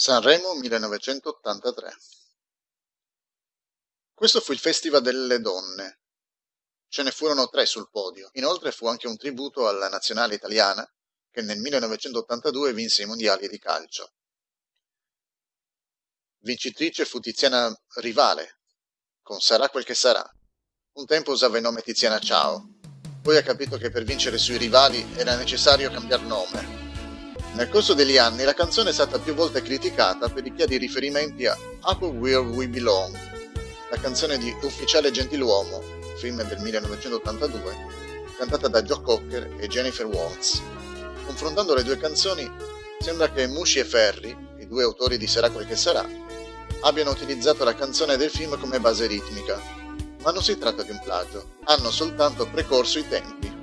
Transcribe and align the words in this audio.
Sanremo 0.00 0.54
1983 0.54 1.96
Questo 4.14 4.40
fu 4.40 4.52
il 4.52 4.60
Festival 4.60 5.02
delle 5.02 5.40
donne. 5.40 6.02
Ce 6.86 7.02
ne 7.02 7.10
furono 7.10 7.48
tre 7.48 7.66
sul 7.66 7.90
podio. 7.90 8.30
Inoltre 8.34 8.70
fu 8.70 8.86
anche 8.86 9.08
un 9.08 9.16
tributo 9.16 9.66
alla 9.66 9.88
nazionale 9.88 10.36
italiana 10.36 10.88
che 11.28 11.42
nel 11.42 11.58
1982 11.58 12.72
vinse 12.74 13.02
i 13.02 13.06
mondiali 13.06 13.48
di 13.48 13.58
calcio. 13.58 14.12
Vincitrice 16.44 17.04
fu 17.04 17.18
Tiziana 17.18 17.76
Rivale, 17.96 18.60
con 19.20 19.40
Sarà 19.40 19.68
quel 19.68 19.82
che 19.82 19.94
sarà. 19.94 20.24
Un 20.92 21.06
tempo 21.06 21.32
usava 21.32 21.56
il 21.56 21.64
nome 21.64 21.82
Tiziana 21.82 22.20
Ciao, 22.20 22.78
poi 23.20 23.36
ha 23.36 23.42
capito 23.42 23.76
che 23.76 23.90
per 23.90 24.04
vincere 24.04 24.38
sui 24.38 24.58
rivali 24.58 25.04
era 25.16 25.34
necessario 25.34 25.90
cambiare 25.90 26.22
nome 26.22 26.87
nel 27.54 27.68
corso 27.68 27.94
degli 27.94 28.16
anni 28.16 28.44
la 28.44 28.54
canzone 28.54 28.90
è 28.90 28.92
stata 28.92 29.18
più 29.18 29.34
volte 29.34 29.62
criticata 29.62 30.28
per 30.28 30.46
i 30.46 30.54
chiari 30.54 30.76
riferimenti 30.76 31.46
a 31.46 31.56
Up 31.84 32.02
Where 32.02 32.38
We 32.38 32.68
Belong, 32.68 33.16
la 33.90 33.96
canzone 33.98 34.38
di 34.38 34.54
Ufficiale 34.62 35.10
Gentiluomo, 35.10 35.82
film 36.18 36.42
del 36.42 36.58
1982, 36.60 37.76
cantata 38.36 38.68
da 38.68 38.82
Joe 38.82 39.00
Cocker 39.02 39.54
e 39.58 39.66
Jennifer 39.66 40.06
Waltz. 40.06 40.60
Confrontando 41.24 41.74
le 41.74 41.82
due 41.82 41.96
canzoni, 41.96 42.50
sembra 43.00 43.30
che 43.30 43.46
Mushi 43.46 43.78
e 43.80 43.84
Ferri, 43.84 44.36
i 44.58 44.66
due 44.66 44.82
autori 44.84 45.18
di 45.18 45.26
Sarà 45.26 45.50
quel 45.50 45.66
che 45.66 45.76
sarà, 45.76 46.06
abbiano 46.80 47.10
utilizzato 47.10 47.64
la 47.64 47.74
canzone 47.74 48.16
del 48.16 48.30
film 48.30 48.58
come 48.58 48.78
base 48.78 49.06
ritmica, 49.06 49.60
ma 50.22 50.30
non 50.30 50.42
si 50.42 50.58
tratta 50.58 50.82
di 50.82 50.90
un 50.90 51.00
plagio, 51.02 51.56
hanno 51.64 51.90
soltanto 51.90 52.46
precorso 52.46 52.98
i 52.98 53.08
tempi. 53.08 53.57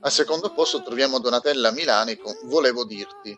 Al 0.00 0.12
secondo 0.12 0.52
posto 0.52 0.80
troviamo 0.80 1.18
Donatella 1.18 1.72
Milani 1.72 2.16
con 2.16 2.32
Volevo 2.44 2.84
dirti. 2.84 3.36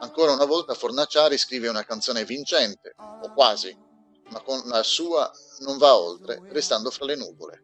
Ancora 0.00 0.32
una 0.32 0.44
volta 0.44 0.74
Fornaciari 0.74 1.38
scrive 1.38 1.68
una 1.68 1.84
canzone 1.84 2.24
vincente, 2.24 2.96
o 2.96 3.32
quasi, 3.32 3.72
ma 4.30 4.40
con 4.40 4.60
la 4.64 4.82
sua 4.82 5.30
non 5.60 5.78
va 5.78 5.96
oltre, 5.96 6.40
restando 6.48 6.90
fra 6.90 7.04
le 7.04 7.14
nuvole. 7.14 7.62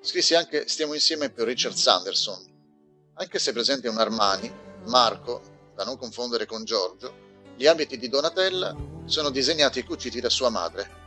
Scrisse 0.00 0.36
anche 0.36 0.66
Stiamo 0.68 0.94
insieme 0.94 1.28
per 1.28 1.46
Richard 1.46 1.74
Sanderson. 1.74 3.12
Anche 3.16 3.38
se 3.38 3.52
presente 3.52 3.88
un 3.88 3.98
Armani, 3.98 4.50
Marco, 4.86 5.42
da 5.74 5.84
non 5.84 5.98
confondere 5.98 6.46
con 6.46 6.64
Giorgio, 6.64 7.12
gli 7.56 7.66
abiti 7.66 7.98
di 7.98 8.08
Donatella 8.08 8.74
sono 9.04 9.28
disegnati 9.28 9.80
e 9.80 9.84
cuciti 9.84 10.18
da 10.18 10.30
sua 10.30 10.48
madre. 10.48 11.02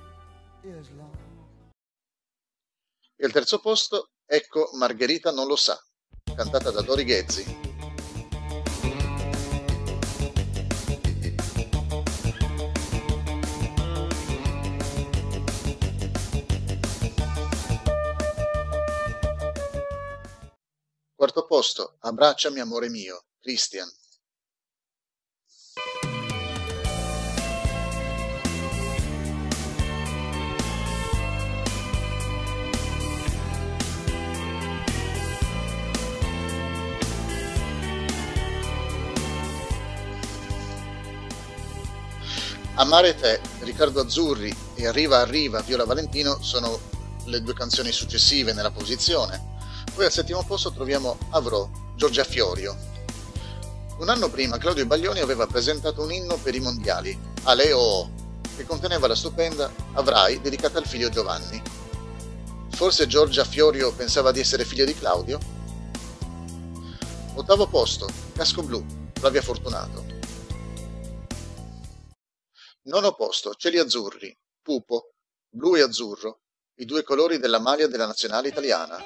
E 3.16 3.26
al 3.26 3.32
terzo 3.32 3.58
posto, 3.58 4.12
ecco 4.24 4.70
Margherita 4.74 5.32
non 5.32 5.48
lo 5.48 5.56
sa 5.56 5.82
cantata 6.38 6.70
da 6.70 6.82
Dori 6.84 7.04
Ghezzi. 7.04 7.44
Quarto 21.16 21.46
posto, 21.48 21.96
Abbracciami 22.02 22.60
amore 22.60 22.90
mio, 22.90 23.24
Christian. 23.40 23.90
Amare 42.80 43.16
te, 43.16 43.42
Riccardo 43.62 44.02
Azzurri 44.02 44.56
e 44.76 44.86
Arriva 44.86 45.18
Arriva, 45.18 45.62
Viola 45.62 45.84
Valentino 45.84 46.38
sono 46.44 46.80
le 47.26 47.42
due 47.42 47.56
canzoni 47.56 47.92
successive 47.92 48.54
nella 48.54 48.70
posizione. 48.70 49.56
Poi 49.96 50.06
al 50.06 50.12
settimo 50.12 50.44
posto 50.44 50.72
troviamo 50.72 51.18
Avrò, 51.32 51.68
Giorgia 51.96 52.24
Fiorio. 52.24 52.78
Un 53.98 54.10
anno 54.10 54.30
prima 54.30 54.60
Claudio 54.60 54.86
Baglioni 54.86 55.22
aveva 55.22 55.48
presentato 55.48 56.04
un 56.04 56.12
inno 56.12 56.36
per 56.38 56.54
i 56.54 56.60
mondiali, 56.60 57.18
Aleo, 57.46 58.12
che 58.56 58.64
conteneva 58.68 59.08
la 59.08 59.16
stupenda 59.16 59.72
Avrai, 59.94 60.40
dedicata 60.40 60.78
al 60.78 60.86
figlio 60.86 61.10
Giovanni. 61.10 61.60
Forse 62.70 63.08
Giorgia 63.08 63.44
Fiorio 63.44 63.92
pensava 63.92 64.32
di 64.32 64.40
essere 64.40 64.66
figlia 64.66 64.86
di 64.86 64.94
Claudio? 64.94 65.40
Ottavo 67.34 67.66
posto, 67.66 68.08
Casco 68.34 68.62
Blu, 68.62 68.86
Flavia 69.14 69.42
Fortunato. 69.42 70.17
Nono 72.88 73.16
posto, 73.16 73.54
cieli 73.56 73.80
azzurri, 73.80 74.34
pupo, 74.62 75.12
blu 75.50 75.76
e 75.76 75.82
azzurro, 75.82 76.44
i 76.76 76.86
due 76.86 77.04
colori 77.04 77.38
della 77.38 77.60
maglia 77.60 77.86
della 77.86 78.06
nazionale 78.06 78.48
italiana. 78.48 78.98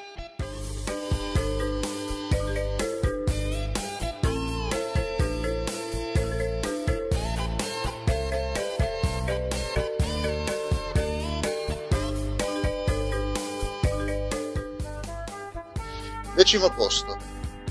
Decimo 16.36 16.72
posto, 16.75 17.18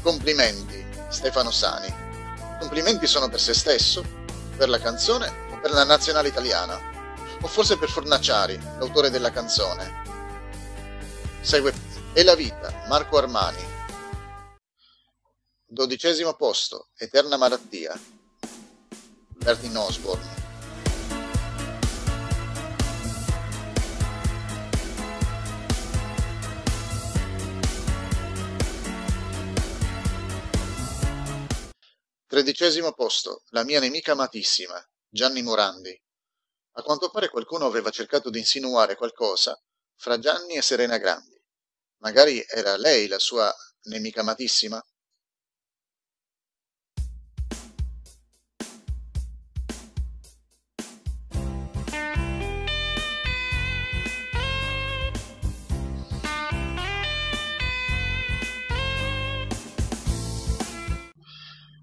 complimenti, 0.03 0.85
Stefano 1.09 1.53
Sani. 1.53 1.95
Complimenti 2.59 3.07
sono 3.07 3.29
per 3.29 3.39
se 3.39 3.55
stesso, 3.55 4.05
per 4.57 4.69
la 4.69 4.81
canzone 4.81 5.40
per 5.61 5.73
la 5.73 5.85
nazionale 5.85 6.29
italiana, 6.29 6.79
o 7.43 7.47
forse 7.47 7.77
per 7.77 7.91
Fornaciari, 7.91 8.59
l'autore 8.79 9.11
della 9.11 9.31
canzone. 9.31 10.03
Segue 11.43 11.73
E 12.13 12.23
la 12.25 12.35
vita, 12.35 12.85
Marco 12.89 13.19
Armani. 13.19 13.63
Dodicesimo 15.67 16.35
posto, 16.35 16.89
Eterna 16.97 17.37
malattia, 17.37 17.99
Bertin 19.37 19.77
Osborne. 19.77 20.39
Tredicesimo 32.27 32.93
posto, 32.93 33.43
La 33.51 33.65
mia 33.65 33.81
nemica 33.81 34.13
amatissima, 34.13 34.85
Gianni 35.13 35.43
Morandi. 35.43 36.01
A 36.77 36.83
quanto 36.83 37.11
pare 37.11 37.31
qualcuno 37.31 37.67
aveva 37.67 37.91
cercato 37.91 38.31
di 38.31 38.39
insinuare 38.39 38.95
qualcosa 38.95 39.61
fra 39.97 40.21
Gianni 40.21 40.55
e 40.55 40.63
Serena 40.63 40.99
Grandi. 40.99 41.37
Magari 41.97 42.41
era 42.49 42.77
lei 42.77 43.09
la 43.09 43.19
sua 43.19 43.53
nemica 43.87 44.21
amatissima? 44.21 44.81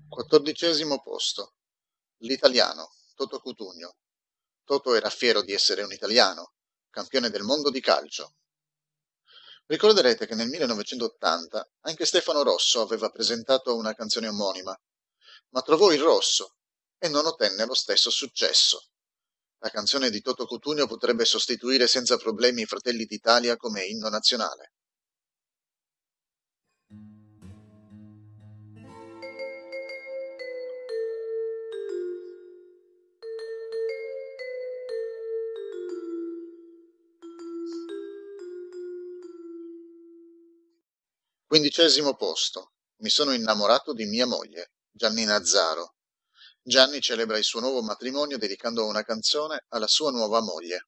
Quattordicesimo 0.08 1.02
posto. 1.02 1.56
L'italiano. 2.20 2.90
Toto 3.18 3.40
Cutugno. 3.40 3.96
Toto 4.64 4.94
era 4.94 5.10
fiero 5.10 5.42
di 5.42 5.52
essere 5.52 5.82
un 5.82 5.92
italiano, 5.92 6.54
campione 6.92 7.32
del 7.32 7.42
mondo 7.42 7.72
di 7.72 7.82
calcio. 7.82 8.36
Ricorderete 9.66 10.28
che 10.28 10.36
nel 10.36 10.48
1980 10.48 11.68
anche 11.82 12.06
Stefano 12.06 12.44
Rosso 12.44 12.80
aveva 12.80 13.10
presentato 13.10 13.76
una 13.76 13.96
canzone 13.96 14.28
omonima, 14.28 14.80
ma 15.50 15.62
trovò 15.64 15.92
il 15.92 16.00
rosso 16.00 16.58
e 17.00 17.10
non 17.10 17.26
ottenne 17.26 17.66
lo 17.66 17.74
stesso 17.74 18.12
successo. 18.12 18.90
La 19.64 19.72
canzone 19.72 20.12
di 20.12 20.22
Toto 20.22 20.46
Cutugno 20.46 20.86
potrebbe 20.86 21.26
sostituire 21.26 21.88
senza 21.88 22.18
problemi 22.18 22.62
i 22.62 22.68
Fratelli 22.68 23.06
d'Italia 23.06 23.58
come 23.58 23.84
inno 23.84 24.10
nazionale. 24.10 24.74
Quindicesimo 41.58 42.14
posto. 42.14 42.74
Mi 42.98 43.10
sono 43.10 43.34
innamorato 43.34 43.92
di 43.92 44.06
mia 44.06 44.28
moglie, 44.28 44.74
Gianni 44.92 45.24
Nazzaro. 45.24 45.96
Gianni 46.62 47.02
celebra 47.02 47.40
il 47.40 47.44
suo 47.44 47.60
nuovo 47.62 47.82
matrimonio 47.82 48.38
dedicando 48.38 48.86
una 48.86 49.02
canzone 49.02 49.66
alla 49.70 49.88
sua 49.88 50.12
nuova 50.12 50.40
moglie. 50.40 50.88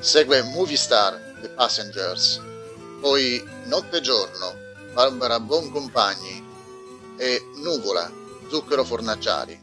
Segue 0.00 0.42
Movie 0.42 0.76
Star, 0.76 1.29
The 1.40 1.50
Passengers, 1.50 2.40
poi 3.00 3.42
Notte 3.64 3.98
e 3.98 4.00
Giorno, 4.00 4.54
Barbara 4.92 5.40
Boncompagni 5.40 6.46
e 7.16 7.40
Nuvola, 7.56 8.10
Zucchero 8.48 8.84
Fornaciari. 8.84 9.58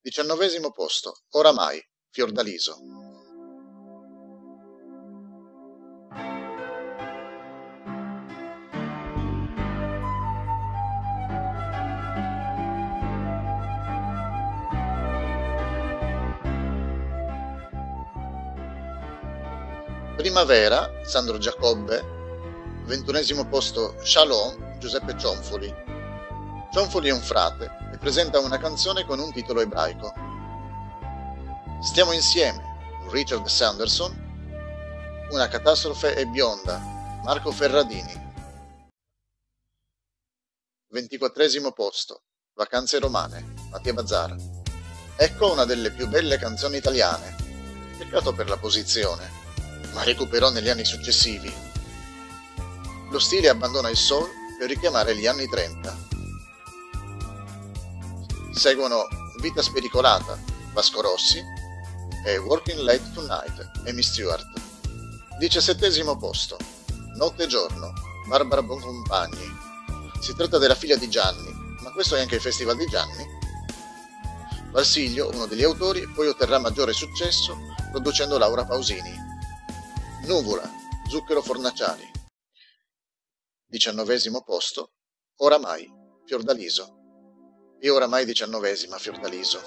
Diciannovesimo 0.00 0.70
posto, 0.72 1.22
Oramai, 1.30 1.84
Fiordaliso. 2.10 2.97
Primavera, 20.18 21.00
Sandro 21.04 21.38
Giacobbe, 21.38 22.82
ventunesimo 22.86 23.46
posto 23.46 23.94
Shalom, 24.02 24.76
Giuseppe 24.80 25.16
Cionfoli. 25.16 25.72
Cionfoli 26.72 27.08
è 27.08 27.12
un 27.12 27.20
frate 27.20 27.70
e 27.92 27.98
presenta 27.98 28.40
una 28.40 28.58
canzone 28.58 29.04
con 29.04 29.20
un 29.20 29.32
titolo 29.32 29.60
ebraico. 29.60 30.12
Stiamo 31.80 32.10
insieme, 32.10 32.60
Richard 33.10 33.46
Sanderson, 33.46 34.26
Una 35.30 35.46
catastrofe 35.46 36.14
è 36.14 36.24
bionda, 36.24 36.78
Marco 37.22 37.52
Ferradini. 37.52 38.32
Ventiquattresimo 40.88 41.70
posto, 41.70 42.22
Vacanze 42.54 42.98
romane, 42.98 43.54
Mattia 43.70 43.92
Bazzar. 43.92 44.34
Ecco 45.14 45.52
una 45.52 45.64
delle 45.64 45.92
più 45.92 46.08
belle 46.08 46.38
canzoni 46.38 46.78
italiane. 46.78 47.36
Peccato 47.96 48.32
per 48.32 48.48
la 48.48 48.56
posizione 48.56 49.37
ma 49.92 50.02
recuperò 50.02 50.50
negli 50.50 50.68
anni 50.68 50.84
successivi. 50.84 51.52
Lo 53.10 53.18
stile 53.18 53.48
abbandona 53.48 53.88
il 53.88 53.96
soul 53.96 54.28
per 54.58 54.68
richiamare 54.68 55.16
gli 55.16 55.26
anni 55.26 55.48
30. 55.48 55.96
Seguono 58.52 59.06
Vita 59.40 59.62
spericolata, 59.62 60.36
Vasco 60.72 61.00
Rossi 61.00 61.40
e 62.24 62.38
Working 62.38 62.80
Late 62.80 63.12
Tonight, 63.14 63.70
Amy 63.86 64.02
Stewart. 64.02 64.46
Diciassettesimo 65.38 66.16
posto, 66.16 66.56
Notte 67.14 67.44
e 67.44 67.46
giorno, 67.46 67.92
Barbara 68.26 68.62
Boncompagni. 68.62 69.56
Si 70.20 70.34
tratta 70.34 70.58
della 70.58 70.74
figlia 70.74 70.96
di 70.96 71.08
Gianni, 71.08 71.50
ma 71.82 71.92
questo 71.92 72.16
è 72.16 72.20
anche 72.20 72.34
il 72.34 72.40
Festival 72.40 72.76
di 72.76 72.86
Gianni. 72.86 73.26
Valsiglio, 74.72 75.30
uno 75.32 75.46
degli 75.46 75.62
autori, 75.62 76.06
poi 76.08 76.26
otterrà 76.26 76.58
maggiore 76.58 76.92
successo 76.92 77.56
producendo 77.92 78.38
Laura 78.38 78.64
Pausini. 78.64 79.27
Nuvola, 80.28 80.70
Zucchero 81.08 81.40
Fornaciari. 81.40 82.04
Diciannovesimo 83.66 84.42
posto, 84.42 84.92
Oramai, 85.36 85.90
Fiordaliso. 86.26 86.96
E 87.80 87.88
oramai 87.88 88.26
diciannovesima, 88.26 88.98
Fiordaliso. 88.98 89.58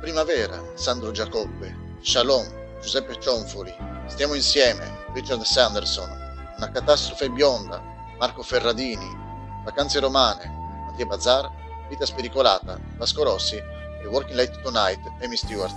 Primavera, 0.00 0.72
Sandro 0.74 1.10
Giacobbe, 1.10 1.98
Shalom, 2.00 2.80
Giuseppe 2.80 3.18
Cionfoli, 3.20 3.88
Stiamo 4.06 4.32
insieme, 4.34 5.04
Richard 5.12 5.42
Sanderson, 5.42 6.17
una 6.58 6.70
catastrofe 6.70 7.30
bionda, 7.30 7.80
Marco 8.18 8.42
Ferradini, 8.42 9.16
Vacanze 9.64 10.00
romane, 10.00 10.84
Mattia 10.86 11.06
Bazzar, 11.06 11.50
Vita 11.88 12.04
spericolata, 12.04 12.78
Vasco 12.96 13.22
Rossi 13.22 13.56
e 13.56 14.06
Working 14.06 14.36
Late 14.36 14.60
Tonight, 14.60 15.00
Amy 15.22 15.36
Stewart. 15.36 15.76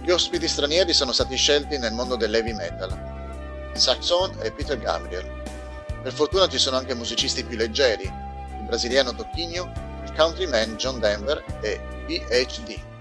Gli 0.00 0.10
ospiti 0.10 0.46
stranieri 0.46 0.92
sono 0.92 1.12
stati 1.12 1.36
scelti 1.36 1.78
nel 1.78 1.92
mondo 1.92 2.16
dell'heavy 2.16 2.52
metal, 2.52 3.70
Saxon 3.72 4.38
e 4.42 4.52
Peter 4.52 4.78
Gabriel. 4.78 5.40
Per 6.02 6.12
fortuna 6.12 6.46
ci 6.48 6.58
sono 6.58 6.76
anche 6.76 6.94
musicisti 6.94 7.44
più 7.44 7.56
leggeri, 7.56 8.04
il 8.04 8.64
brasiliano 8.66 9.14
Tocchigno, 9.14 9.72
il 10.04 10.12
countryman 10.14 10.76
John 10.76 11.00
Denver 11.00 11.42
e 11.62 11.80
PhD. 12.06 12.91